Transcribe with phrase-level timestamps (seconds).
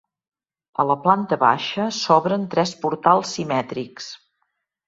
[0.83, 4.13] A la planta baixa s'obren tres portals simètrics.